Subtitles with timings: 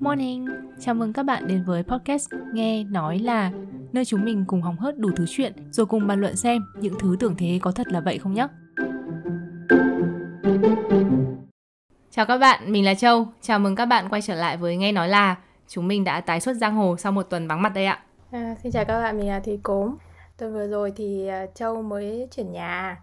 [0.00, 0.46] Morning,
[0.80, 3.52] chào mừng các bạn đến với podcast Nghe Nói Là
[3.92, 6.94] Nơi chúng mình cùng hóng hớt đủ thứ chuyện Rồi cùng bàn luận xem những
[7.00, 8.46] thứ tưởng thế có thật là vậy không nhé
[12.10, 13.26] Chào các bạn, mình là Châu.
[13.40, 15.36] Chào mừng các bạn quay trở lại với Nghe Nói Là.
[15.68, 18.02] Chúng mình đã tái xuất giang hồ sau một tuần vắng mặt đây ạ.
[18.30, 19.96] À, xin chào các bạn, mình là Thúy Cốm.
[20.38, 22.96] Tuần vừa rồi thì à, Châu mới chuyển nhà,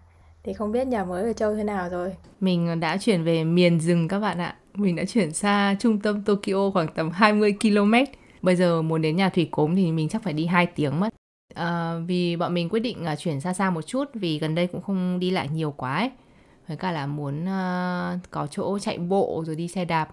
[0.44, 2.14] thì không biết nhà mới của Châu thế nào rồi.
[2.40, 4.56] Mình đã chuyển về miền rừng các bạn ạ.
[4.74, 7.94] Mình đã chuyển xa trung tâm Tokyo khoảng tầm 20 km
[8.42, 11.14] Bây giờ muốn đến nhà Thủy Cốm thì mình chắc phải đi 2 tiếng mất.
[11.54, 14.66] À, Vì bọn mình quyết định là chuyển xa xa một chút Vì gần đây
[14.66, 16.10] cũng không đi lại nhiều quá ấy.
[16.68, 20.08] Với cả là muốn uh, có chỗ chạy bộ rồi đi xe đạp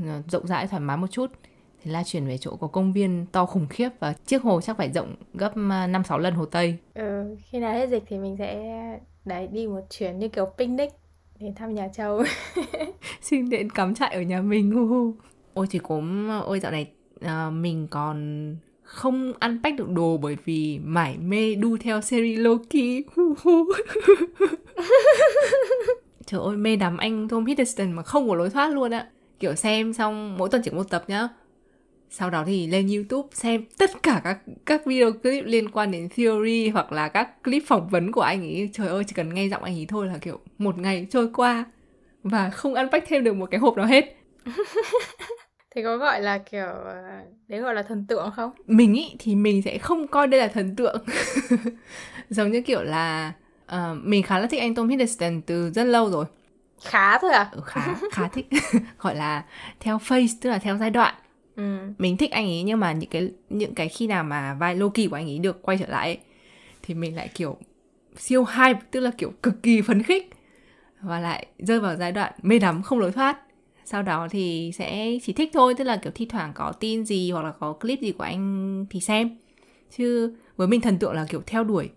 [0.00, 1.30] uh, rộng rãi thoải mái một chút.
[1.84, 4.76] Thế là chuyển về chỗ có công viên to khủng khiếp và chiếc hồ chắc
[4.76, 6.76] phải rộng gấp 5-6 lần hồ Tây.
[6.94, 8.78] Ừ, khi nào hết dịch thì mình sẽ
[9.24, 10.90] đấy đi một chuyến như kiểu picnic
[11.40, 12.22] để thăm nhà Châu.
[13.20, 14.88] Xin đến cắm trại ở nhà mình.
[15.54, 16.90] Ôi thì cũng ôi dạo này
[17.24, 22.38] uh, mình còn không ăn unpack được đồ bởi vì mải mê đu theo series
[22.38, 23.02] Loki.
[26.26, 29.06] Trời ơi mê đắm anh Tom Hiddleston mà không có lối thoát luôn ạ.
[29.40, 31.28] Kiểu xem xong mỗi tuần chỉ một tập nhá
[32.14, 36.08] sau đó thì lên YouTube xem tất cả các các video clip liên quan đến
[36.16, 38.70] theory hoặc là các clip phỏng vấn của anh ấy.
[38.72, 41.64] Trời ơi chỉ cần nghe giọng anh ấy thôi là kiểu một ngày trôi qua
[42.22, 44.16] và không ăn bách thêm được một cái hộp nào hết.
[45.74, 46.66] Thì có gọi là kiểu
[47.48, 48.50] đấy gọi là thần tượng không?
[48.66, 51.04] Mình ý thì mình sẽ không coi đây là thần tượng.
[52.28, 53.32] Giống như kiểu là
[53.72, 56.24] uh, mình khá là thích anh Tom Hiddleston từ rất lâu rồi.
[56.84, 57.48] Khá thôi à?
[57.52, 58.46] Ừ, khá khá thích.
[58.98, 59.44] Gọi là
[59.80, 61.14] theo phase tức là theo giai đoạn
[61.56, 61.78] Ừ.
[61.98, 65.08] mình thích anh ấy nhưng mà những cái những cái khi nào mà vai Loki
[65.10, 66.18] của anh ấy được quay trở lại ấy,
[66.82, 67.56] thì mình lại kiểu
[68.16, 70.30] siêu hype tức là kiểu cực kỳ phấn khích.
[71.00, 73.38] Và lại rơi vào giai đoạn mê đắm không lối thoát.
[73.84, 77.30] Sau đó thì sẽ chỉ thích thôi tức là kiểu thi thoảng có tin gì
[77.30, 79.30] hoặc là có clip gì của anh thì xem.
[79.96, 81.90] Chứ với mình thần tượng là kiểu theo đuổi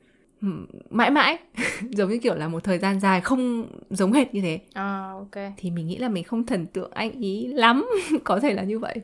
[0.90, 1.38] mãi mãi.
[1.92, 4.60] Giống như kiểu là một thời gian dài không giống hệt như thế.
[4.74, 5.44] À, ok.
[5.58, 7.86] Thì mình nghĩ là mình không thần tượng anh ý lắm.
[8.24, 8.96] Có thể là như vậy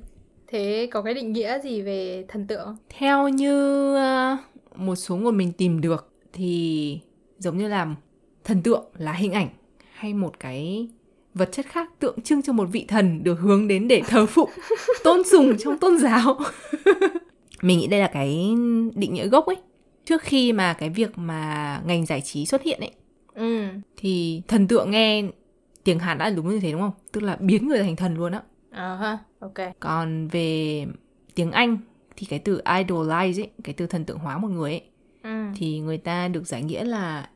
[0.52, 2.78] Thế có cái định nghĩa gì về thần tượng?
[2.90, 4.38] Theo như ờ,
[4.76, 7.00] một số nguồn mình tìm được thì
[7.38, 7.96] giống như là
[8.44, 9.48] thần tượng là hình ảnh
[9.94, 10.88] hay một cái
[11.34, 14.50] vật chất khác tượng trưng cho một vị thần được hướng đến để thờ phụng,
[15.04, 16.40] tôn sùng trong tôn giáo.
[17.62, 18.56] mình nghĩ đây là cái
[18.96, 19.58] định nghĩa gốc ấy.
[20.06, 22.92] Trước khi mà cái việc mà ngành giải trí xuất hiện ấy,
[23.34, 23.66] ừ.
[23.98, 25.24] thì thần tượng nghe
[25.84, 26.94] tiếng Hàn đã đúng như thế đúng không?
[27.12, 28.42] Tức là biến người thành thần luôn á.
[28.72, 29.80] À ha, ok.
[29.80, 30.86] Còn về
[31.36, 31.78] tiếng Anh
[32.16, 34.84] thì cái từ idolize ấy, cái từ thần tượng hóa một người ấy,
[35.24, 35.46] ừ.
[35.56, 37.30] thì người ta được giải nghĩa là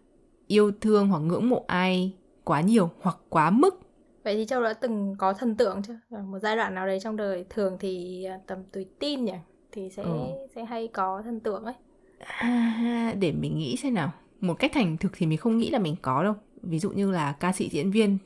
[0.48, 2.14] yêu thương hoặc ngưỡng mộ ai
[2.44, 3.80] quá nhiều hoặc quá mức.
[4.24, 6.00] Vậy thì Châu đã từng có thần tượng chưa?
[6.10, 9.34] Một giai đoạn nào đấy trong đời thường thì à, tầm tuổi tin nhỉ?
[9.72, 10.10] Thì sẽ ừ.
[10.56, 11.74] sẽ hay có thần tượng ấy.
[12.20, 14.12] À, để mình nghĩ xem nào.
[14.42, 16.34] Một cách thành thực thì mình không nghĩ là mình có đâu.
[16.62, 18.18] Ví dụ như là ca sĩ diễn viên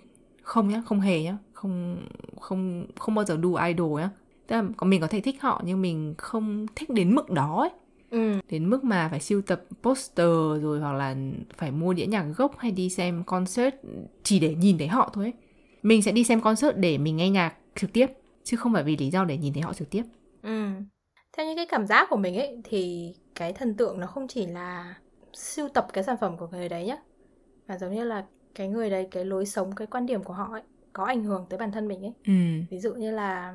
[0.42, 2.08] không nhá, không hề nhá không
[2.40, 4.10] không không bao giờ đu idol nhá
[4.48, 7.60] tức là còn mình có thể thích họ nhưng mình không thích đến mức đó
[7.62, 7.70] ấy
[8.10, 8.40] ừ.
[8.50, 10.28] đến mức mà phải siêu tập poster
[10.62, 11.16] rồi hoặc là
[11.58, 13.76] phải mua đĩa nhạc gốc hay đi xem concert
[14.24, 15.34] chỉ để nhìn thấy họ thôi ấy.
[15.84, 18.08] mình sẽ đi xem concert để mình nghe nhạc trực tiếp
[18.44, 20.04] chứ không phải vì lý do để nhìn thấy họ trực tiếp
[20.42, 20.70] ừ.
[21.38, 24.46] theo những cái cảm giác của mình ấy thì cái thần tượng nó không chỉ
[24.46, 24.96] là
[25.34, 26.98] sưu tập cái sản phẩm của người đấy nhá
[27.68, 30.50] mà giống như là cái người đấy cái lối sống cái quan điểm của họ
[30.52, 30.62] ấy
[30.94, 32.14] có ảnh hưởng tới bản thân mình ấy.
[32.28, 32.34] Ừ.
[32.70, 33.54] ví dụ như là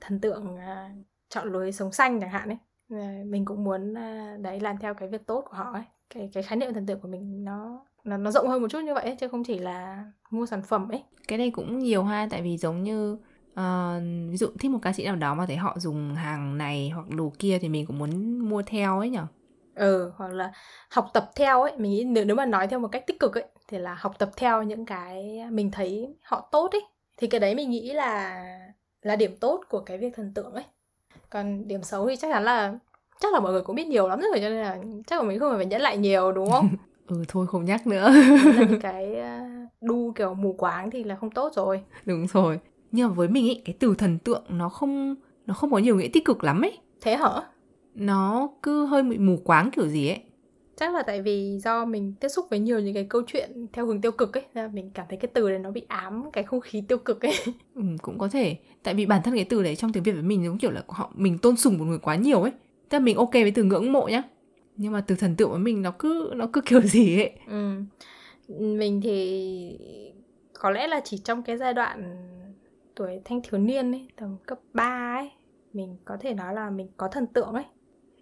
[0.00, 2.58] thần tượng uh, chọn lối sống xanh chẳng hạn ấy.
[2.94, 5.84] Uh, mình cũng muốn uh, đấy làm theo cái việc tốt của họ ấy.
[6.14, 8.80] Cái cái khái niệm thần tượng của mình nó nó nó rộng hơn một chút
[8.84, 11.02] như vậy ấy, chứ không chỉ là mua sản phẩm ấy.
[11.28, 13.12] Cái này cũng nhiều ha tại vì giống như
[13.52, 16.90] uh, ví dụ thích một ca sĩ nào đó mà thấy họ dùng hàng này
[16.90, 19.26] hoặc đồ kia thì mình cũng muốn mua theo ấy nhở
[19.74, 20.52] ừ hoặc là
[20.90, 23.34] học tập theo ấy mình nghĩ nếu, nếu mà nói theo một cách tích cực
[23.34, 26.82] ấy thì là học tập theo những cái mình thấy họ tốt ấy.
[27.16, 28.44] Thì cái đấy mình nghĩ là
[29.02, 30.64] là điểm tốt của cái việc thần tượng ấy.
[31.30, 32.74] Còn điểm xấu thì chắc chắn là
[33.20, 35.38] chắc là mọi người cũng biết nhiều lắm rồi cho nên là chắc là mình
[35.38, 36.68] không phải nhẫn lại nhiều đúng không?
[37.06, 38.12] Ừ thôi không nhắc nữa.
[38.44, 39.16] Là cái
[39.80, 41.82] đu kiểu mù quáng thì là không tốt rồi.
[42.04, 42.60] Đúng rồi.
[42.92, 45.14] Nhưng mà với mình ấy cái từ thần tượng nó không
[45.46, 46.78] nó không có nhiều nghĩa tích cực lắm ấy.
[47.00, 47.30] Thế hả
[47.94, 50.20] nó cứ hơi bị mù quáng kiểu gì ấy.
[50.76, 53.86] Chắc là tại vì do mình tiếp xúc với nhiều những cái câu chuyện theo
[53.86, 56.44] hướng tiêu cực ấy nên mình cảm thấy cái từ này nó bị ám cái
[56.44, 57.32] không khí tiêu cực ấy.
[57.74, 58.56] Ừ, cũng có thể.
[58.82, 60.82] Tại vì bản thân cái từ đấy trong tiếng việt với mình giống kiểu là
[60.88, 62.52] họ mình tôn sùng một người quá nhiều ấy.
[62.88, 64.22] Tức là mình ok với từ ngưỡng mộ nhá.
[64.76, 67.32] Nhưng mà từ thần tượng với mình nó cứ nó cứ kiểu gì ấy.
[67.48, 67.82] Ừ.
[68.58, 69.78] mình thì
[70.52, 72.16] có lẽ là chỉ trong cái giai đoạn
[72.94, 75.30] tuổi thanh thiếu niên ấy tầm cấp 3 ấy
[75.72, 77.64] mình có thể nói là mình có thần tượng ấy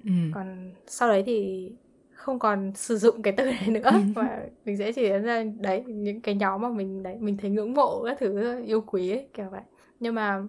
[0.04, 0.10] ừ.
[0.34, 1.70] còn sau đấy thì
[2.12, 3.90] không còn sử dụng cái từ này nữa.
[4.14, 7.74] Và mình sẽ chỉ ra đấy những cái nhóm mà mình đấy mình thấy ngưỡng
[7.74, 9.62] mộ các thứ yêu quý ấy kiểu vậy.
[10.00, 10.42] Nhưng mà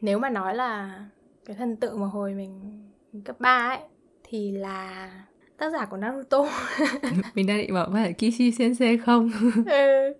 [0.00, 1.04] nếu mà nói là
[1.44, 2.82] cái thần tượng mà hồi mình,
[3.12, 3.78] mình cấp 3 ấy
[4.24, 5.10] thì là
[5.58, 6.46] tác giả của Naruto.
[7.34, 9.30] Mình đang định bảo phải Kishi Sensei không?
[9.66, 10.12] Ừ,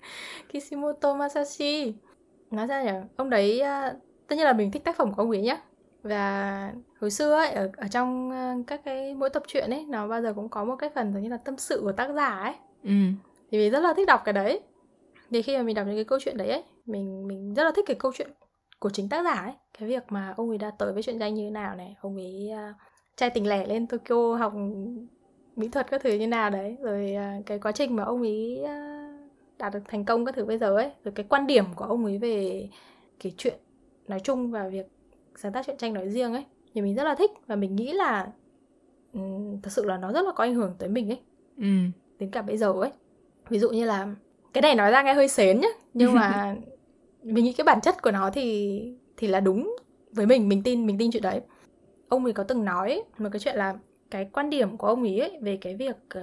[0.48, 1.94] Kishimoto Masashi.
[2.50, 2.90] Nói ra nhỉ?
[3.16, 3.94] Ông đấy à,
[4.26, 5.56] tất nhiên là mình thích tác phẩm của ông ấy nhá
[6.06, 10.08] và hồi xưa ấy ở, ở trong à, các cái mỗi tập truyện ấy nó
[10.08, 12.28] bao giờ cũng có một cái phần giống như là tâm sự của tác giả
[12.28, 12.54] ấy.
[12.82, 12.90] Ừ.
[13.50, 14.60] thì mình rất là thích đọc cái đấy.
[15.30, 17.72] Thì khi mà mình đọc những cái câu chuyện đấy ấy mình mình rất là
[17.76, 18.30] thích cái câu chuyện
[18.78, 19.52] của chính tác giả ấy.
[19.78, 22.16] Cái việc mà ông ấy đã tới với chuyện danh như thế nào này ông
[22.16, 22.76] ấy uh,
[23.16, 24.52] trai tình lẻ lên Tokyo học
[25.56, 28.60] mỹ thuật các thứ như nào đấy rồi uh, cái quá trình mà ông ấy
[28.62, 29.06] uh,
[29.58, 32.04] đạt được thành công các thứ bây giờ ấy rồi cái quan điểm của ông
[32.04, 32.68] ấy về
[33.20, 33.58] cái chuyện
[34.08, 34.86] nói chung và việc
[35.36, 36.44] sáng tác truyện tranh nói riêng ấy
[36.74, 38.32] thì mình rất là thích và mình nghĩ là
[39.12, 41.20] um, thật sự là nó rất là có ảnh hưởng tới mình ấy.
[41.56, 41.66] Ừ.
[42.18, 42.90] đến cả bây giờ ấy.
[43.48, 44.08] Ví dụ như là
[44.52, 46.56] cái này nói ra nghe hơi xến nhá nhưng mà
[47.22, 48.80] mình nghĩ cái bản chất của nó thì
[49.16, 49.76] thì là đúng
[50.12, 51.40] với mình mình tin mình tin chuyện đấy.
[52.08, 53.74] Ông ấy có từng nói một cái chuyện là
[54.10, 56.22] cái quan điểm của ông ấy, ấy về cái việc uh,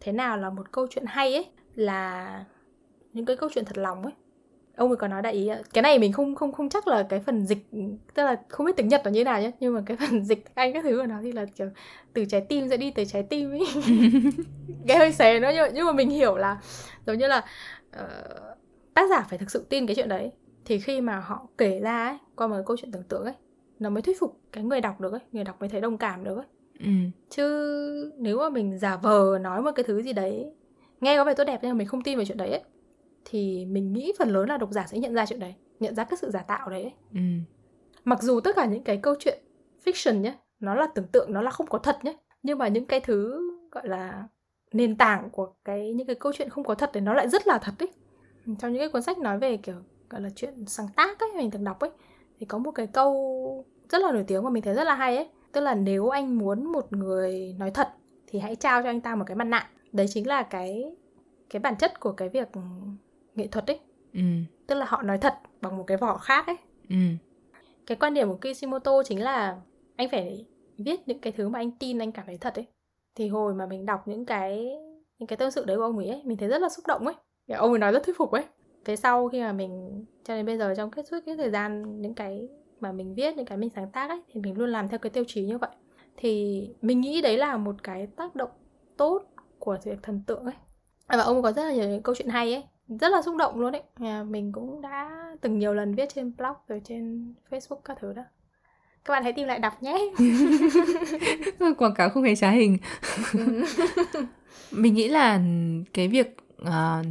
[0.00, 2.44] thế nào là một câu chuyện hay ấy là
[3.12, 4.12] những cái câu chuyện thật lòng ấy
[4.76, 7.20] ông ấy có nói đại ý cái này mình không không không chắc là cái
[7.20, 7.66] phần dịch
[8.14, 10.24] tức là không biết tiếng nhật là như thế nào nhé nhưng mà cái phần
[10.24, 11.68] dịch anh các thứ của nó thì là kiểu
[12.12, 13.60] từ trái tim sẽ đi tới trái tim ấy.
[14.86, 16.60] Cái hơi xé nó nhưng, nhưng mà mình hiểu là
[17.06, 17.44] giống như là
[17.96, 18.58] uh,
[18.94, 20.32] tác giả phải thực sự tin cái chuyện đấy.
[20.64, 23.34] Thì khi mà họ kể ra ấy qua một cái câu chuyện tưởng tượng ấy
[23.78, 26.24] nó mới thuyết phục cái người đọc được ấy người đọc mới thấy đồng cảm
[26.24, 26.46] được ấy.
[26.80, 26.90] Ừ.
[27.30, 30.52] chứ nếu mà mình giả vờ nói một cái thứ gì đấy
[31.00, 32.60] nghe có vẻ tốt đẹp nhưng mà mình không tin vào chuyện đấy ấy
[33.24, 36.04] thì mình nghĩ phần lớn là độc giả sẽ nhận ra chuyện đấy nhận ra
[36.04, 36.92] cái sự giả tạo đấy ấy.
[37.14, 37.20] Ừ.
[38.04, 39.38] mặc dù tất cả những cái câu chuyện
[39.84, 42.86] fiction nhé nó là tưởng tượng nó là không có thật nhé nhưng mà những
[42.86, 44.28] cái thứ gọi là
[44.72, 47.46] nền tảng của cái những cái câu chuyện không có thật thì nó lại rất
[47.46, 47.92] là thật ấy
[48.58, 49.76] trong những cái cuốn sách nói về kiểu
[50.10, 51.90] gọi là chuyện sáng tác ấy mình từng đọc ấy
[52.38, 55.16] thì có một cái câu rất là nổi tiếng mà mình thấy rất là hay
[55.16, 57.88] ấy tức là nếu anh muốn một người nói thật
[58.26, 60.96] thì hãy trao cho anh ta một cái mặt nạ đấy chính là cái
[61.50, 62.48] cái bản chất của cái việc
[63.34, 63.80] nghệ thuật ấy.
[64.14, 64.20] Ừ.
[64.66, 66.56] tức là họ nói thật bằng một cái vỏ khác ấy.
[66.88, 66.96] Ừ.
[67.86, 69.60] cái quan điểm của Kishimoto chính là
[69.96, 70.46] anh phải
[70.78, 72.66] viết những cái thứ mà anh tin anh cảm thấy thật ấy.
[73.14, 74.76] Thì hồi mà mình đọc những cái
[75.18, 77.06] những cái tâm sự đấy của ông ấy, ấy mình thấy rất là xúc động
[77.06, 77.14] ấy.
[77.58, 78.44] Ông ấy nói rất thuyết phục ấy.
[78.84, 82.00] Về sau khi mà mình cho đến bây giờ trong kết suốt cái thời gian
[82.00, 82.48] những cái
[82.80, 85.10] mà mình viết những cái mình sáng tác ấy thì mình luôn làm theo cái
[85.10, 85.70] tiêu chí như vậy.
[86.16, 88.50] Thì mình nghĩ đấy là một cái tác động
[88.96, 89.22] tốt
[89.58, 90.54] của việc thần tượng ấy.
[91.08, 93.72] Và ông có rất là nhiều câu chuyện hay ấy rất là xúc động luôn
[93.72, 93.82] ấy.
[94.24, 95.10] Mình cũng đã
[95.40, 98.22] từng nhiều lần viết trên blog rồi trên facebook các thứ đó.
[99.04, 99.98] Các bạn hãy tìm lại đọc nhé.
[101.78, 102.78] Quảng cáo không hề trá hình.
[104.70, 105.40] Mình nghĩ là
[105.92, 107.06] cái việc uh,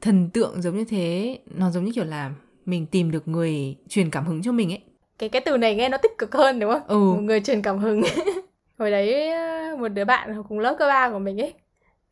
[0.00, 2.30] thần tượng giống như thế nó giống như kiểu là
[2.66, 4.82] mình tìm được người truyền cảm hứng cho mình ấy.
[5.18, 6.86] Cái cái từ này nghe nó tích cực hơn đúng không?
[6.88, 7.14] Ừ.
[7.14, 8.02] một người truyền cảm hứng.
[8.78, 11.54] Hồi đấy ờ, một đứa bạn cùng lớp cơ ba của mình ấy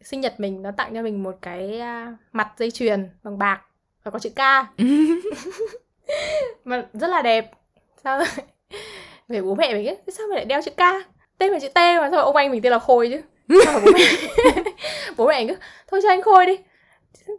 [0.00, 3.60] sinh nhật mình nó tặng cho mình một cái à, mặt dây chuyền bằng bạc
[4.02, 4.40] và có chữ K.
[6.64, 7.50] Mà rất là đẹp.
[8.04, 8.20] Sao
[9.28, 10.82] về bố mẹ mình ấy sao mày lại đeo chữ K?
[11.38, 13.20] Tên mình chữ T mà sao ông anh mình tên là Khôi chứ?
[13.48, 14.04] Bố mẹ
[15.16, 15.56] bố mẹ cứ
[15.90, 16.58] thôi cho anh Khôi đi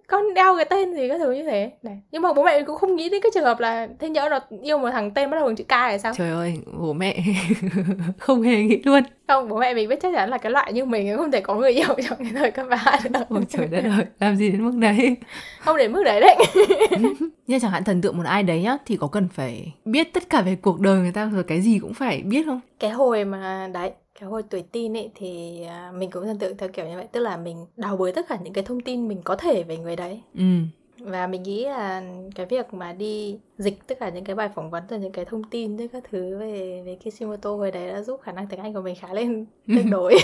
[0.07, 1.71] con đeo cái tên gì cái thứ như thế.
[1.83, 4.29] Này nhưng mà bố mẹ cũng không nghĩ đến cái trường hợp là thế nhỡ
[4.31, 6.13] nó yêu một thằng tên bắt đầu bằng chữ K là sao?
[6.17, 7.17] Trời ơi bố mẹ
[8.17, 9.03] không hề nghĩ luôn.
[9.27, 11.55] Không bố mẹ mình biết chắc chắn là cái loại như mình không thể có
[11.55, 13.19] người yêu trong cái thời cấp ba được.
[13.29, 15.15] Ôi trời đất ơi làm gì đến mức đấy?
[15.59, 16.35] Không đến mức đấy đấy.
[17.47, 20.29] Như chẳng hạn thần tượng một ai đấy nhá thì có cần phải biết tất
[20.29, 22.59] cả về cuộc đời người ta rồi cái gì cũng phải biết không?
[22.79, 26.57] Cái hồi mà đấy cái hồi tuổi tin ấy thì à, mình cũng thần tượng
[26.57, 27.07] theo kiểu như vậy.
[27.11, 29.77] Tức là mình đào bới tất cả những cái thông tin mình có thể về
[29.77, 30.21] người đấy.
[30.35, 30.43] Ừ.
[30.99, 32.03] và mình nghĩ là
[32.35, 35.25] cái việc mà đi dịch tất cả những cái bài phỏng vấn rồi những cái
[35.25, 38.59] thông tin với các thứ về về Kishimoto hồi đấy đã giúp khả năng tiếng
[38.59, 40.15] Anh của mình khá lên tương đối.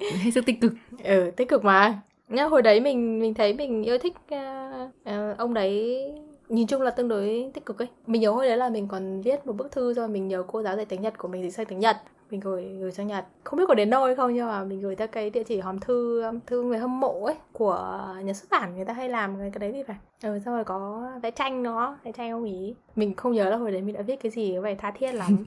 [0.00, 0.72] Hết sức tích cực.
[1.04, 2.00] Ừ tích cực mà.
[2.28, 6.04] Nhá hồi đấy mình mình thấy mình yêu thích uh, uh, ông đấy
[6.48, 7.88] nhìn chung là tương đối tích cực ấy.
[8.06, 10.62] Mình nhớ hồi đấy là mình còn viết một bức thư rồi mình nhờ cô
[10.62, 11.96] giáo dạy tiếng nhật của mình dịch sang tiếng nhật
[12.32, 13.24] mình gửi gửi sang nhật.
[13.44, 15.78] Không biết có đến nơi không nhưng mà mình gửi theo cái địa chỉ hòm
[15.78, 19.50] thư thư người hâm mộ ấy của nhà xuất bản người ta hay làm cái,
[19.60, 19.96] đấy thì phải.
[20.22, 22.74] Ừ xong rồi có vẽ tranh nó vẽ tranh ông ý.
[22.96, 25.44] Mình không nhớ là hồi đấy mình đã viết cái gì vậy tha thiết lắm.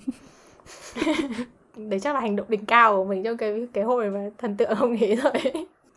[1.78, 4.58] Đấy chắc là hành động đỉnh cao của mình trong cái cái hồi mà thần
[4.58, 5.34] tượng ông ý rồi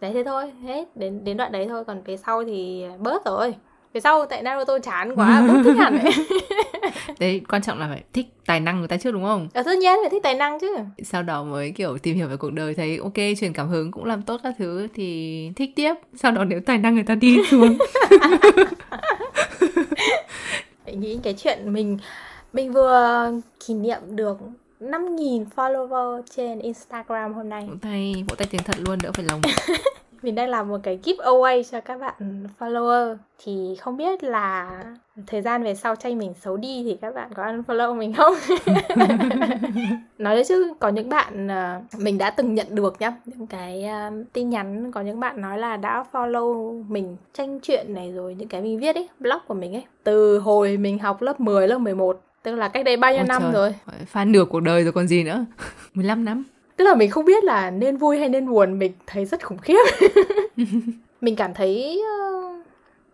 [0.01, 0.97] đấy thế thôi hết.
[0.97, 1.85] Đến đến đoạn đấy thôi.
[1.85, 3.55] Còn cái sau thì bớt rồi
[3.93, 6.13] về sau tại Naruto chán quá bớt thích hẳn ấy.
[7.19, 9.49] Đấy quan trọng là phải thích tài năng người ta trước đúng không?
[9.55, 10.77] Ờ tất nhiên phải thích tài năng chứ.
[11.05, 14.05] Sau đó mới kiểu tìm hiểu về cuộc đời thấy ok truyền cảm hứng cũng
[14.05, 15.95] làm tốt các thứ thì thích tiếp.
[16.15, 17.79] Sau đó nếu tài năng người ta đi xuống.
[20.87, 21.99] Nghĩ cái chuyện mình
[22.53, 23.31] mình vừa
[23.67, 24.39] kỷ niệm được
[24.81, 27.67] 5.000 follower trên Instagram hôm nay.
[27.69, 29.41] Vỗ tay, vỗ tay tiếng thật luôn, đỡ phải lồng.
[30.23, 33.17] mình đang làm một cái giveaway cho các bạn follower.
[33.45, 34.71] Thì không biết là
[35.27, 38.35] thời gian về sau tranh mình xấu đi thì các bạn có unfollow mình không?
[40.19, 43.85] Nói đấy chứ có những bạn ờ, mình đã từng nhận được nhá những cái
[43.85, 48.35] ờ, tin nhắn có những bạn nói là đã follow mình tranh chuyện này rồi
[48.39, 51.69] những cái mình viết ấy blog của mình ấy từ hồi mình học lớp 10
[51.69, 53.75] lớp 11 tức là cách đây bao nhiêu Ôi năm trời, rồi?
[54.13, 55.45] fan nửa cuộc đời rồi còn gì nữa.
[55.95, 56.45] 15 năm
[56.79, 59.59] tức là mình không biết là nên vui hay nên buồn mình thấy rất khủng
[59.59, 59.83] khiếp.
[61.21, 62.67] Mình cảm thấy uh,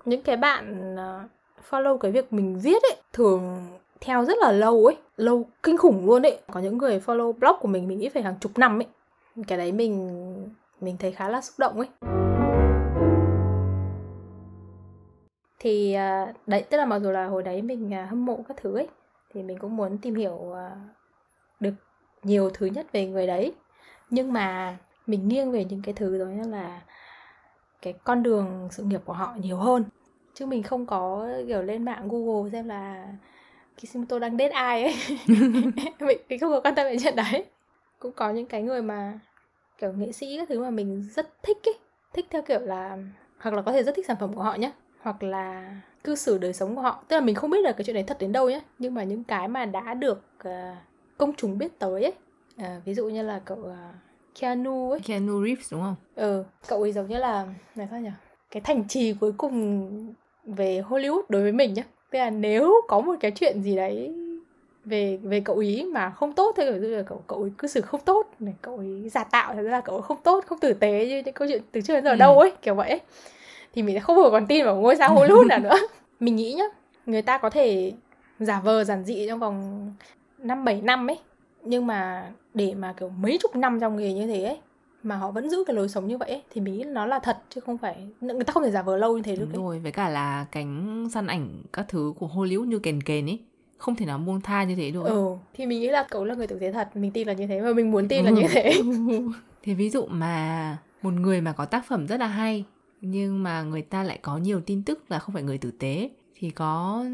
[0.04, 1.30] những cái bạn uh,
[1.71, 3.66] follow cái việc mình viết ấy thường
[4.00, 6.38] theo rất là lâu ấy lâu kinh khủng luôn ấy.
[6.52, 8.87] Có những người follow blog của mình mình nghĩ phải hàng chục năm ấy.
[9.47, 10.14] Cái đấy mình
[10.80, 11.88] mình thấy khá là xúc động ấy.
[15.59, 15.97] Thì
[16.28, 18.76] uh, đấy tức là mặc dù là hồi đấy mình uh, hâm mộ các thứ
[18.76, 18.88] ấy
[19.35, 20.56] thì mình cũng muốn tìm hiểu uh,
[21.61, 21.75] được
[22.25, 23.52] nhiều thứ nhất về người đấy.
[24.11, 24.76] Nhưng mà
[25.07, 26.81] mình nghiêng về những cái thứ đó như là
[27.83, 29.85] cái con đường sự nghiệp của họ nhiều hơn.
[30.35, 33.07] Chứ mình không có kiểu lên mạng google xem là
[33.81, 34.95] Kishimoto đang date ai ấy.
[36.00, 37.45] Mình, mình không có quan tâm về chuyện đấy.
[37.99, 39.19] Cũng có những cái người mà
[39.78, 41.75] kiểu nghệ sĩ các thứ mà mình rất thích ấy.
[42.12, 42.99] Thích theo kiểu là
[43.38, 46.38] hoặc là có thể rất thích sản phẩm của họ nhé hoặc là cư xử
[46.38, 47.04] đời sống của họ.
[47.09, 49.04] Tức là mình không biết là cái chuyện đấy thật đến đâu nhé nhưng mà
[49.04, 50.52] những cái mà đã được uh,
[51.16, 52.12] công chúng biết tới ấy
[52.56, 53.75] à, ví dụ như là cậu uh,
[54.40, 55.97] Keanu ấy Keanu Reeves đúng không?
[56.14, 58.11] Ừ, cậu ấy giống như là này sao nhỉ?
[58.50, 59.88] Cái thành trì cuối cùng
[60.44, 61.83] về Hollywood đối với mình nhá.
[62.11, 64.14] Tức là nếu có một cái chuyện gì đấy
[64.85, 67.80] về về cậu ý mà không tốt theo kiểu là cậu cậu ấy cư xử
[67.80, 70.59] không tốt này cậu ấy giả tạo thật ra là cậu ấy không tốt không
[70.59, 72.16] tử tế như những câu chuyện từ trước đến giờ ừ.
[72.16, 73.00] đâu ấy kiểu vậy ấy.
[73.75, 75.76] thì mình không vừa còn tin vào ngôi sao Hollywood nào nữa
[76.21, 76.64] mình nghĩ nhá
[77.06, 77.92] người ta có thể
[78.38, 79.92] giả vờ giản dị trong vòng
[80.45, 81.19] năm bảy năm ấy
[81.65, 84.59] nhưng mà để mà kiểu mấy chục năm trong nghề như thế ấy
[85.03, 87.19] mà họ vẫn giữ cái lối sống như vậy ấy, thì mình nghĩ nó là
[87.19, 89.63] thật chứ không phải người ta không thể giả vờ lâu như thế được Đúng
[89.63, 93.39] rồi với cả là cánh săn ảnh các thứ của Hollywood như kền kền ấy
[93.79, 96.35] không thể nào buông tha như thế được ừ thì mình nghĩ là cậu là
[96.35, 98.43] người tử tế thật mình tin là như thế và mình muốn tin là như
[98.51, 98.83] thế.
[99.63, 102.65] Thì ví dụ mà một người mà có tác phẩm rất là hay
[103.01, 106.11] nhưng mà người ta lại có nhiều tin tức là không phải người tử tế
[106.35, 107.05] thì có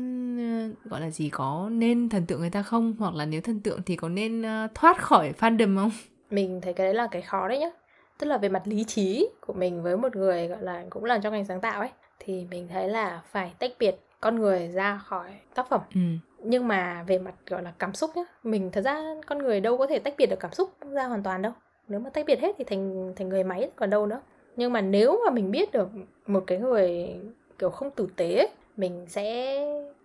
[0.84, 2.94] gọi là gì có nên thần tượng người ta không?
[2.98, 5.90] Hoặc là nếu thần tượng thì có nên uh, thoát khỏi fandom không?
[6.30, 7.70] Mình thấy cái đấy là cái khó đấy nhá.
[8.18, 11.18] Tức là về mặt lý trí của mình với một người gọi là cũng là
[11.18, 14.98] trong ngành sáng tạo ấy thì mình thấy là phải tách biệt con người ra
[14.98, 15.80] khỏi tác phẩm.
[15.94, 16.00] Ừ.
[16.44, 19.78] nhưng mà về mặt gọi là cảm xúc nhá mình thật ra con người đâu
[19.78, 21.52] có thể tách biệt được cảm xúc ra hoàn toàn đâu.
[21.88, 24.20] Nếu mà tách biệt hết thì thành thành người máy còn đâu nữa.
[24.56, 25.88] Nhưng mà nếu mà mình biết được
[26.26, 27.14] một cái người
[27.58, 29.58] kiểu không tử tế ấy, mình sẽ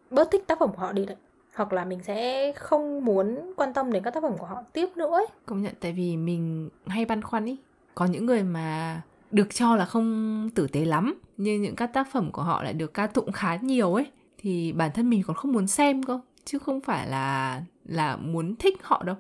[0.10, 1.18] bớt thích tác phẩm của họ đi đấy.
[1.56, 4.90] Hoặc là mình sẽ không muốn quan tâm đến các tác phẩm của họ tiếp
[4.96, 5.26] nữa ấy.
[5.46, 7.58] công nhận tại vì mình hay băn khoăn ý.
[7.96, 12.08] Có những người mà được cho là không tử tế lắm nhưng những các tác
[12.12, 15.36] phẩm của họ lại được ca tụng khá nhiều ấy thì bản thân mình còn
[15.36, 16.20] không muốn xem cơ.
[16.46, 19.16] Chứ không phải là là muốn thích họ đâu.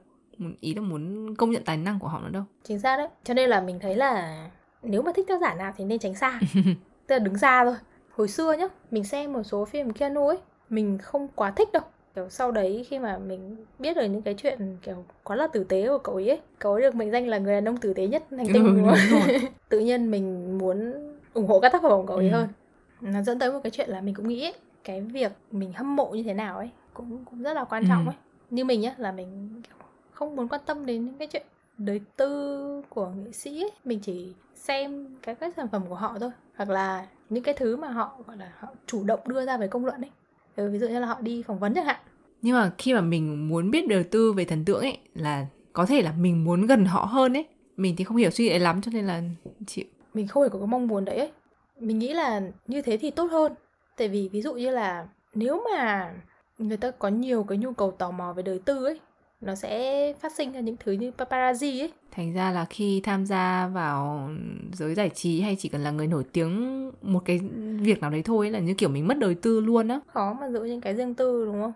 [0.59, 2.43] Ý là muốn công nhận tài năng của họ nữa đâu.
[2.63, 3.07] Chính xác đấy.
[3.23, 4.47] Cho nên là mình thấy là
[4.83, 6.39] nếu mà thích tác giả nào thì nên tránh xa.
[7.07, 7.75] Tức là đứng xa thôi
[8.17, 10.37] hồi xưa nhá mình xem một số phim Keanu ấy
[10.69, 11.83] mình không quá thích đâu
[12.15, 15.63] kiểu sau đấy khi mà mình biết được những cái chuyện kiểu quá là tử
[15.63, 17.93] tế của cậu ấy, ấy cậu ấy được mệnh danh là người đàn ông tử
[17.93, 19.39] tế nhất hành tinh ừ, đúng rồi.
[19.69, 20.93] tự nhiên mình muốn
[21.33, 22.35] ủng hộ các tác phẩm của cậu ấy ừ.
[22.35, 22.47] hơn
[23.01, 24.53] nó dẫn tới một cái chuyện là mình cũng nghĩ ấy,
[24.83, 28.05] cái việc mình hâm mộ như thế nào ấy cũng cũng rất là quan trọng
[28.05, 28.09] ừ.
[28.09, 28.15] ấy
[28.49, 29.61] như mình nhá là mình
[30.11, 31.45] không muốn quan tâm đến những cái chuyện
[31.77, 33.71] đời tư của nghệ sĩ ấy.
[33.85, 37.75] mình chỉ xem cái các sản phẩm của họ thôi hoặc là những cái thứ
[37.75, 40.11] mà họ gọi là họ chủ động đưa ra về công luận ấy.
[40.55, 41.99] Ừ, ví dụ như là họ đi phỏng vấn chẳng hạn.
[42.41, 45.85] Nhưng mà khi mà mình muốn biết đời tư về thần tượng ấy là có
[45.85, 47.45] thể là mình muốn gần họ hơn ấy.
[47.77, 49.21] Mình thì không hiểu suy nghĩ ấy lắm cho nên là
[49.67, 51.31] chịu mình không hề có cái mong muốn đấy ấy.
[51.79, 53.53] Mình nghĩ là như thế thì tốt hơn.
[53.97, 56.13] Tại vì ví dụ như là nếu mà
[56.57, 58.99] người ta có nhiều cái nhu cầu tò mò về đời tư ấy
[59.45, 61.91] nó sẽ phát sinh ra những thứ như paparazzi ấy.
[62.11, 64.29] Thành ra là khi tham gia vào
[64.73, 67.39] giới giải trí hay chỉ cần là người nổi tiếng một cái
[67.79, 69.99] việc nào đấy thôi là như kiểu mình mất đời tư luôn á.
[70.07, 71.73] Khó mà giữ những cái riêng tư đúng không?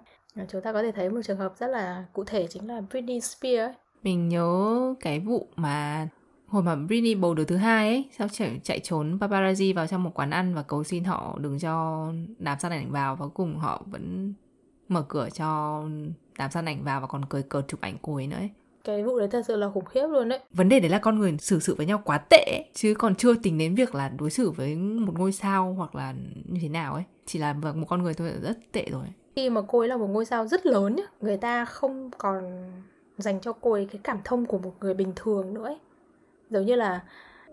[0.49, 3.21] Chúng ta có thể thấy một trường hợp rất là cụ thể chính là Britney
[3.21, 3.73] Spears ấy.
[4.03, 6.07] mình nhớ cái vụ mà
[6.47, 10.03] hồi mà Britney bầu đứa thứ hai ấy sao chạy, chạy trốn paparazzi vào trong
[10.03, 12.07] một quán ăn và cầu xin họ đừng cho
[12.37, 14.33] đám san ảnh vào và cùng họ vẫn
[14.87, 15.83] mở cửa cho
[16.39, 18.49] đám san ảnh vào và còn cười cợt chụp ảnh cô ấy nữa ấy.
[18.83, 21.19] cái vụ đấy thật sự là khủng khiếp luôn đấy vấn đề đấy là con
[21.19, 24.29] người xử sự với nhau quá tệ chứ còn chưa tính đến việc là đối
[24.29, 26.13] xử với một ngôi sao hoặc là
[26.45, 29.05] như thế nào ấy chỉ là một con người thôi rất tệ rồi
[29.35, 32.43] khi mà cô ấy là một ngôi sao rất lớn nhá người ta không còn
[33.17, 35.77] dành cho cô ấy cái cảm thông của một người bình thường nữa ấy.
[36.49, 37.03] giống như là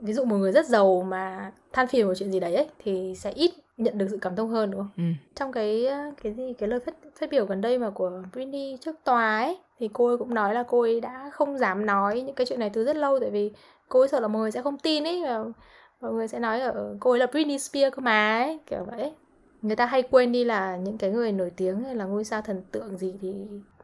[0.00, 3.14] ví dụ một người rất giàu mà than phiền một chuyện gì đấy ấy, thì
[3.16, 4.90] sẽ ít nhận được sự cảm thông hơn đúng không?
[4.96, 5.02] Ừ.
[5.34, 5.86] Trong cái
[6.22, 9.58] cái gì cái lời phát phát biểu gần đây mà của Britney trước tòa ấy
[9.78, 12.60] thì cô ấy cũng nói là cô ấy đã không dám nói những cái chuyện
[12.60, 13.52] này từ rất lâu tại vì
[13.88, 15.44] cô ấy sợ là mọi người sẽ không tin ấy và
[16.00, 19.12] mọi người sẽ nói ở cô ấy là Britney Spears cơ mà ấy kiểu vậy.
[19.62, 22.42] Người ta hay quên đi là những cái người nổi tiếng hay là ngôi sao
[22.42, 23.32] thần tượng gì thì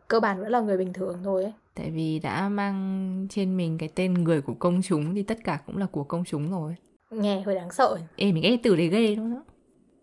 [0.08, 1.52] cơ bản vẫn là người bình thường thôi ấy.
[1.74, 5.60] Tại vì đã mang trên mình cái tên người của công chúng thì tất cả
[5.66, 6.74] cũng là của công chúng rồi.
[7.10, 9.42] Nghe hơi đáng sợ ê mình nghe từ đấy ghê luôn đó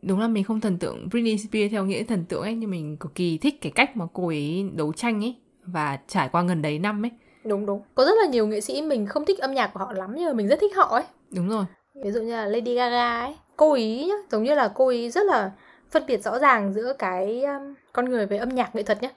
[0.02, 2.98] đúng là mình không thần tượng Britney Spears theo nghĩa thần tượng ấy nhưng mình
[2.98, 6.62] cực kỳ thích cái cách mà cô ấy đấu tranh ấy và trải qua gần
[6.62, 7.12] đấy năm ấy.
[7.44, 7.82] Đúng đúng.
[7.96, 10.26] Có rất là nhiều nghệ sĩ mình không thích âm nhạc của họ lắm nhưng
[10.26, 11.04] mà mình rất thích họ ấy.
[11.32, 11.66] Đúng rồi.
[12.04, 13.36] Ví dụ như là Lady Gaga ấy.
[13.58, 15.52] Cô ý nhá giống như là cô ý rất là
[15.92, 19.10] phân biệt rõ ràng giữa cái um, con người về âm nhạc nghệ thuật nhá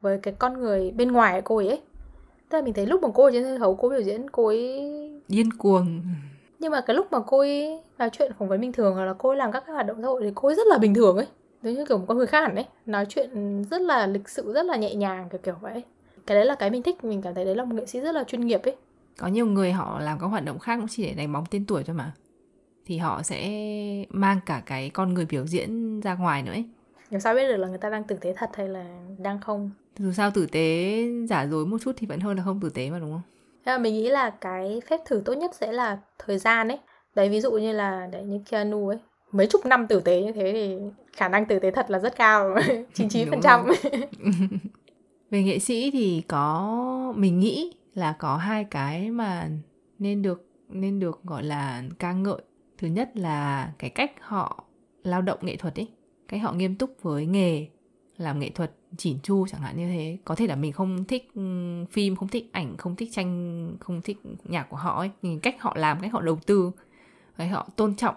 [0.00, 1.80] với cái con người bên ngoài của cô ấy, ấy.
[2.48, 4.46] Tức là mình thấy lúc mà cô ở trên sân khấu cô biểu diễn cô
[4.46, 4.90] ấy
[5.28, 6.02] điên cuồng.
[6.58, 9.14] Nhưng mà cái lúc mà cô ấy nói chuyện phỏng vấn bình thường hoặc là
[9.18, 10.94] cô ấy làm các cái hoạt động xã hội thì cô ấy rất là bình
[10.94, 11.26] thường ấy.
[11.62, 12.66] Giống như kiểu một con người khác hẳn ấy.
[12.86, 15.82] Nói chuyện rất là lịch sự rất là nhẹ nhàng kiểu kiểu vậy.
[16.26, 18.14] Cái đấy là cái mình thích mình cảm thấy đấy là một nghệ sĩ rất
[18.14, 18.76] là chuyên nghiệp ấy.
[19.18, 21.66] Có nhiều người họ làm các hoạt động khác cũng chỉ để đánh bóng tên
[21.66, 22.12] tuổi thôi mà.
[22.86, 23.50] Thì họ sẽ
[24.08, 26.64] mang cả cái con người biểu diễn ra ngoài nữa ấy.
[27.10, 28.84] Làm sao biết được là người ta đang tử tế thật hay là
[29.18, 29.70] đang không?
[29.98, 30.98] Dù sao tử tế
[31.28, 33.22] giả dối một chút thì vẫn hơn là không tử tế mà đúng không?
[33.64, 36.78] Thế là mình nghĩ là cái phép thử tốt nhất sẽ là thời gian ấy
[37.14, 38.98] đấy, ví dụ như là, đấy, như Keanu ấy,
[39.32, 40.76] mấy chục năm tử tế như thế thì
[41.12, 42.54] khả năng tử tế thật là rất cao
[42.94, 43.66] 99% phần trăm.
[45.30, 49.48] Về nghệ sĩ thì có, mình nghĩ là có hai cái mà
[49.98, 52.40] nên được nên được gọi là ca ngợi.
[52.78, 54.64] Thứ nhất là cái cách họ
[55.02, 55.88] lao động nghệ thuật ấy,
[56.28, 57.66] cách họ nghiêm túc với nghề,
[58.16, 60.18] làm nghệ thuật chỉn chu chẳng hạn như thế.
[60.24, 61.42] Có thể là mình không thích ừ,
[61.90, 65.56] phim, không thích ảnh, không thích tranh, không thích nhạc của họ ấy, nhưng cách
[65.60, 66.70] họ làm, cách họ đầu tư
[67.36, 68.14] hay họ tôn trọng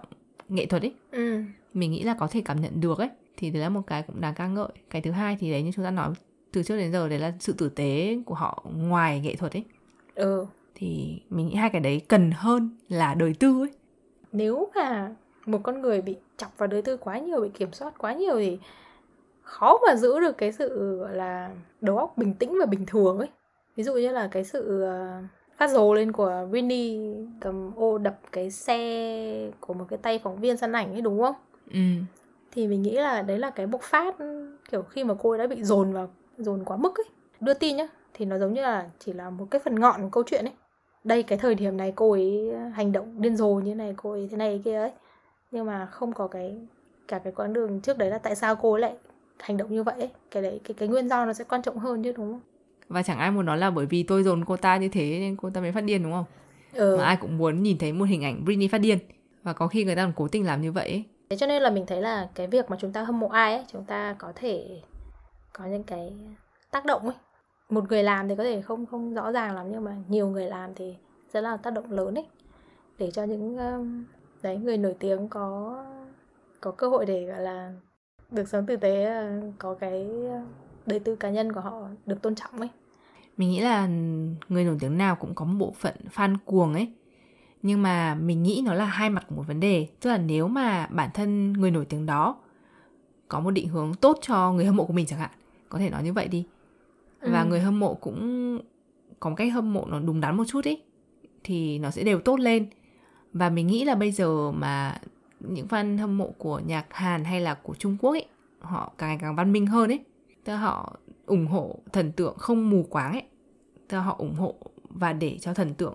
[0.48, 0.94] nghệ thuật ấy.
[1.10, 1.42] Ừ.
[1.74, 3.08] mình nghĩ là có thể cảm nhận được ấy.
[3.36, 4.68] Thì đấy là một cái cũng đáng ca ngợi.
[4.90, 6.12] Cái thứ hai thì đấy như chúng ta nói
[6.52, 9.64] từ trước đến giờ đấy là sự tử tế của họ ngoài nghệ thuật ấy.
[10.14, 10.46] Ừ.
[10.74, 13.72] Thì mình nghĩ hai cái đấy cần hơn là đời tư ấy.
[14.32, 15.14] Nếu mà
[15.46, 18.38] một con người bị chọc vào đời tư quá nhiều bị kiểm soát quá nhiều
[18.38, 18.58] thì
[19.42, 21.50] khó mà giữ được cái sự gọi là
[21.80, 23.28] đầu óc bình tĩnh và bình thường ấy.
[23.76, 25.24] Ví dụ như là cái sự uh,
[25.58, 30.40] phát rồ lên của Winnie cầm ô đập cái xe của một cái tay phóng
[30.40, 31.34] viên săn ảnh ấy đúng không?
[31.70, 31.80] Ừ.
[32.50, 34.16] Thì mình nghĩ là đấy là cái bộc phát
[34.70, 37.06] kiểu khi mà cô ấy đã bị dồn vào dồn quá mức ấy.
[37.40, 40.08] Đưa tin nhá thì nó giống như là chỉ là một cái phần ngọn của
[40.08, 40.54] câu chuyện ấy.
[41.04, 44.28] Đây cái thời điểm này cô ấy hành động điên rồ như này, cô ấy
[44.30, 44.92] thế này kia ấy.
[45.50, 46.58] Nhưng mà không có cái
[47.08, 48.94] cả cái quãng đường trước đấy là tại sao cô ấy lại
[49.38, 50.10] hành động như vậy ấy.
[50.30, 52.40] Cái đấy cái cái nguyên do nó sẽ quan trọng hơn chứ đúng không?
[52.88, 55.36] Và chẳng ai muốn nói là bởi vì tôi dồn cô ta như thế nên
[55.36, 56.24] cô ta mới phát điên đúng không
[56.72, 56.96] ừ.
[56.96, 58.98] mà ai cũng muốn nhìn thấy một hình ảnh Britney phát điên
[59.42, 61.04] và có khi người ta còn cố tình làm như vậy ấy.
[61.30, 63.54] thế cho nên là mình thấy là cái việc mà chúng ta hâm mộ ai
[63.54, 64.80] ấy chúng ta có thể
[65.52, 66.12] có những cái
[66.70, 67.16] tác động ấy
[67.70, 70.44] một người làm thì có thể không không rõ ràng lắm nhưng mà nhiều người
[70.44, 70.94] làm thì
[71.32, 72.26] rất là tác động lớn ấy
[72.98, 73.58] để cho những
[74.42, 75.76] đấy người nổi tiếng có
[76.60, 77.72] có cơ hội để gọi là
[78.30, 80.06] được sống tử tế ờ, có cái
[80.88, 82.68] đời tư cá nhân của họ được tôn trọng ấy.
[83.36, 83.86] Mình nghĩ là
[84.48, 86.92] người nổi tiếng nào cũng có một bộ phận fan cuồng ấy.
[87.62, 89.88] Nhưng mà mình nghĩ nó là hai mặt của một vấn đề.
[90.00, 92.36] Tức là nếu mà bản thân người nổi tiếng đó
[93.28, 95.30] có một định hướng tốt cho người hâm mộ của mình chẳng hạn
[95.68, 96.46] có thể nói như vậy đi.
[97.20, 97.48] Và ừ.
[97.48, 98.58] người hâm mộ cũng
[99.20, 100.82] có một cách hâm mộ nó đúng đắn một chút ấy
[101.44, 102.66] thì nó sẽ đều tốt lên.
[103.32, 105.00] Và mình nghĩ là bây giờ mà
[105.40, 108.26] những fan hâm mộ của nhạc Hàn hay là của Trung Quốc ấy
[108.60, 110.00] họ càng ngày càng văn minh hơn ấy
[110.48, 113.22] tức là họ ủng hộ thần tượng không mù quáng ấy.
[113.88, 114.54] Tức là họ ủng hộ
[114.88, 115.94] và để cho thần tượng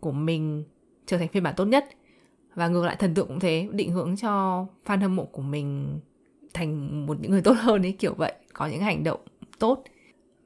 [0.00, 0.64] của mình
[1.06, 1.84] trở thành phiên bản tốt nhất.
[2.54, 6.00] Và ngược lại thần tượng cũng thế, định hướng cho fan hâm mộ của mình
[6.54, 8.34] thành một những người tốt hơn ấy, kiểu vậy.
[8.52, 9.20] Có những hành động
[9.58, 9.84] tốt.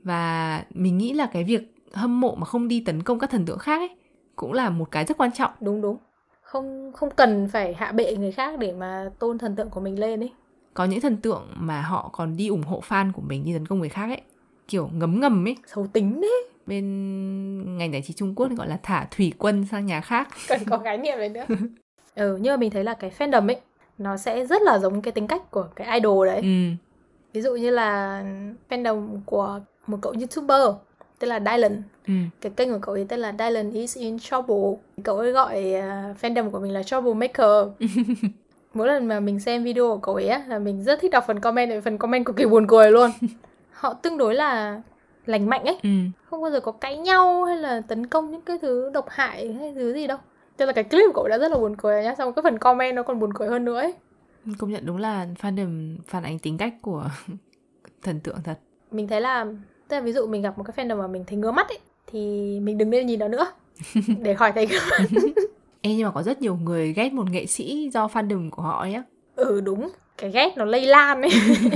[0.02, 3.46] Và mình nghĩ là cái việc hâm mộ mà không đi tấn công các thần
[3.46, 3.96] tượng khác ấy,
[4.36, 5.50] cũng là một cái rất quan trọng.
[5.60, 5.96] Đúng đúng.
[6.42, 10.00] Không không cần phải hạ bệ người khác để mà tôn thần tượng của mình
[10.00, 10.32] lên ấy
[10.78, 13.66] có những thần tượng mà họ còn đi ủng hộ fan của mình đi tấn
[13.66, 14.20] công người khác ấy.
[14.68, 15.56] Kiểu ngấm ngầm ấy.
[15.66, 16.44] Xấu tính đấy.
[16.66, 20.28] Bên ngành giải trí Trung Quốc thì gọi là thả thủy quân sang nhà khác.
[20.48, 21.44] Cần có khái niệm đấy nữa.
[22.14, 23.60] Ừ nhưng mà mình thấy là cái fandom ấy
[23.98, 26.40] nó sẽ rất là giống cái tính cách của cái idol đấy.
[26.42, 26.74] Ừ.
[27.32, 28.22] ví dụ như là
[28.70, 30.62] fandom của một cậu youtuber
[31.18, 31.82] tên là Dylan.
[32.06, 32.14] Ừ.
[32.40, 34.80] cái kênh của cậu ấy tên là Dylan is in trouble.
[35.04, 37.66] Cậu ấy gọi uh, fandom của mình là troublemaker
[38.74, 41.24] mỗi lần mà mình xem video của cậu ấy á là mình rất thích đọc
[41.26, 43.10] phần comment phần comment cực kỳ buồn cười luôn.
[43.72, 44.80] Họ tương đối là
[45.26, 45.78] lành mạnh ấy.
[45.82, 45.88] Ừ.
[46.24, 49.52] không bao giờ có cãi nhau hay là tấn công những cái thứ độc hại
[49.52, 50.18] hay thứ gì đâu.
[50.58, 52.58] Cho là cái clip của cậu đã rất là buồn cười nhá xong cái phần
[52.58, 53.94] comment nó còn buồn cười hơn nữa ấy.
[54.58, 57.04] Công nhận đúng là fandom phản ánh tính cách của
[58.02, 58.58] thần tượng thật.
[58.90, 59.44] Mình thấy là
[59.88, 61.78] tức là ví dụ mình gặp một cái fandom mà mình thấy ngứa mắt ấy
[62.06, 62.20] thì
[62.62, 63.46] mình đừng nên nhìn nó nữa.
[64.22, 64.98] Để khỏi thấy ngứa mắt
[65.82, 68.80] Ê nhưng mà có rất nhiều người ghét một nghệ sĩ do fandom của họ
[68.80, 68.96] ấy
[69.36, 71.30] Ừ đúng, cái ghét nó lây lan ấy.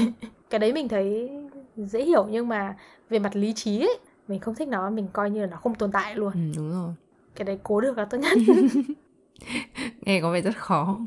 [0.50, 1.30] cái đấy mình thấy
[1.76, 2.76] dễ hiểu nhưng mà
[3.08, 5.74] về mặt lý trí ấy, mình không thích nó, mình coi như là nó không
[5.74, 6.32] tồn tại luôn.
[6.32, 6.92] Ừ, đúng rồi.
[7.34, 8.38] Cái đấy cố được là tốt nhất.
[10.00, 10.98] Nghe có vẻ rất khó.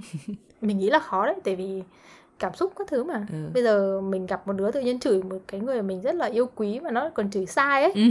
[0.61, 1.81] mình nghĩ là khó đấy, tại vì
[2.39, 3.25] cảm xúc các thứ mà.
[3.31, 3.49] Ừ.
[3.53, 6.25] Bây giờ mình gặp một đứa tự nhiên chửi một cái người mình rất là
[6.25, 7.91] yêu quý mà nó còn chửi sai ấy.
[7.95, 8.01] Ừ.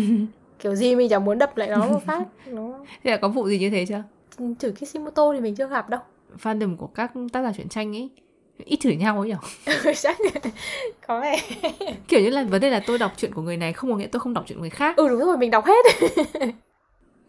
[0.59, 2.23] Kiểu gì mình chẳng muốn đập lại nó một phát.
[2.47, 2.85] Nó...
[3.05, 4.03] Thế là có vụ gì như thế chưa?
[4.59, 6.01] Chửi Kishimoto thì mình chưa gặp đâu.
[6.43, 8.11] Fandom của các tác giả truyện tranh ấy
[8.59, 9.37] ít chửi nhau ấy nhở?
[10.03, 10.19] Chắc
[11.07, 11.37] có vẻ.
[12.09, 14.07] Kiểu như là vấn đề là tôi đọc chuyện của người này không có nghĩa
[14.07, 14.97] tôi không đọc chuyện người khác.
[14.97, 15.85] Ừ đúng rồi mình đọc hết.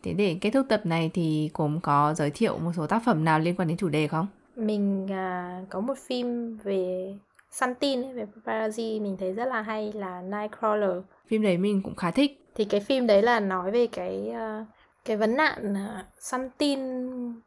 [0.04, 3.26] Thế để kết thúc tập này thì cũng có giới thiệu một số tác phẩm
[3.26, 4.28] nào liên quan đến chủ đề không?
[4.56, 7.14] Mình à, có một phim về
[7.52, 11.02] Santin về paparazzi mình thấy rất là hay là Nightcrawler.
[11.28, 12.42] Phim đấy mình cũng khá thích.
[12.56, 14.68] Thì cái phim đấy là nói về cái uh,
[15.06, 16.80] cái vấn nạn uh, săn tin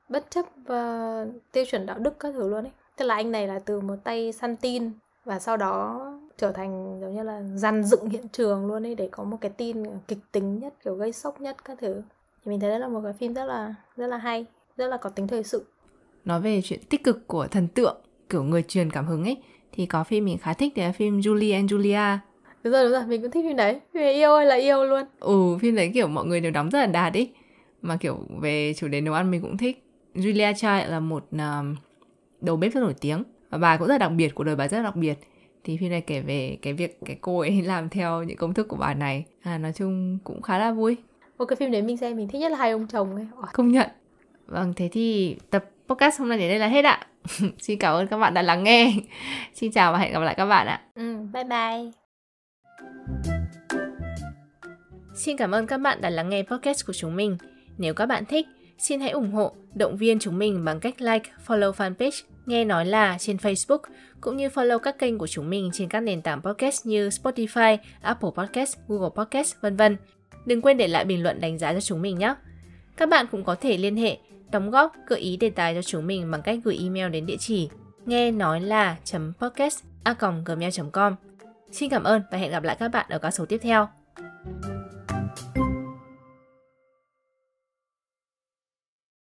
[0.08, 2.72] bất chấp uh, tiêu chuẩn đạo đức các thứ luôn ấy.
[2.96, 4.90] Tức là anh này là từ một tay săn tin
[5.24, 6.00] và sau đó
[6.36, 9.50] trở thành giống như là dàn dựng hiện trường luôn ấy để có một cái
[9.50, 12.02] tin kịch tính nhất kiểu gây sốc nhất các thứ.
[12.44, 14.96] Thì mình thấy đó là một cái phim rất là rất là hay rất là
[14.96, 15.66] có tính thời sự.
[16.24, 17.96] Nói về chuyện tích cực của thần tượng
[18.28, 19.42] kiểu người truyền cảm hứng ấy
[19.72, 22.18] thì có phim mình khá thích đấy là phim Julie and Julia.
[22.62, 23.80] Đúng rồi đúng rồi mình cũng thích phim đấy.
[23.94, 25.04] Phim yêu ơi là yêu luôn.
[25.20, 27.32] Ừ phim đấy kiểu mọi người đều đóng rất là đạt ấy
[27.82, 29.84] mà kiểu về chủ đề nấu ăn mình cũng thích.
[30.14, 31.78] Julia Child là một uh,
[32.40, 33.22] đầu bếp rất nổi tiếng.
[33.50, 35.18] Và bà cũng rất đặc biệt của đời bà rất đặc biệt.
[35.64, 38.68] Thì phim này kể về cái việc cái cô ấy làm theo những công thức
[38.68, 39.24] của bà này.
[39.42, 40.96] À nói chung cũng khá là vui.
[41.38, 43.26] Một cái phim đấy mình xem mình thích nhất là hai ông chồng ấy.
[43.52, 43.90] Công nhận.
[44.46, 47.06] Vâng thế thì tập podcast hôm nay đến đây là hết ạ.
[47.58, 48.92] Xin cảm ơn các bạn đã lắng nghe.
[49.54, 50.82] Xin chào và hẹn gặp lại các bạn ạ.
[50.94, 51.90] Ừ, bye bye.
[55.14, 57.36] Xin cảm ơn các bạn đã lắng nghe podcast của chúng mình
[57.78, 58.46] nếu các bạn thích,
[58.78, 62.86] xin hãy ủng hộ, động viên chúng mình bằng cách like, follow fanpage Nghe Nói
[62.86, 63.78] Là trên Facebook,
[64.20, 67.76] cũng như follow các kênh của chúng mình trên các nền tảng podcast như Spotify,
[68.00, 69.96] Apple Podcast, Google Podcast, vân vân.
[70.46, 72.34] Đừng quên để lại bình luận đánh giá cho chúng mình nhé.
[72.96, 74.18] Các bạn cũng có thể liên hệ,
[74.50, 77.36] đóng góp, gợi ý đề tài cho chúng mình bằng cách gửi email đến địa
[77.38, 77.68] chỉ
[78.06, 78.96] nghe nói là
[79.40, 80.14] podcast a
[80.44, 81.14] gmail.com.
[81.72, 83.88] Xin cảm ơn và hẹn gặp lại các bạn ở các số tiếp theo.